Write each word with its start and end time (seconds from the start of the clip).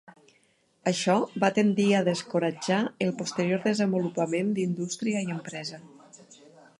Això 0.91 1.17
va 1.43 1.49
tendir 1.57 1.85
a 1.97 1.99
descoratjar 2.07 2.79
el 3.07 3.13
posterior 3.21 3.63
desenvolupament 3.67 4.53
d'indústria 4.57 5.23
i 5.29 5.33
empresa. 5.39 5.81